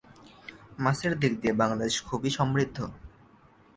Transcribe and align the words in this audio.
মাছের 0.79 1.13
দিক 1.19 1.33
দিয়ে 1.41 1.53
বাংলাদেশ 1.53 1.93
খুব 2.01 2.21
সমৃদ্ধ। 2.29 2.77